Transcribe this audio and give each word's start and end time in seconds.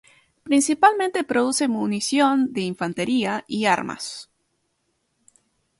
Principalmente 0.47 1.23
produce 1.23 1.67
munición 1.67 2.53
de 2.53 2.61
infantería 2.61 3.45
y 3.47 3.65
armas. 3.65 4.31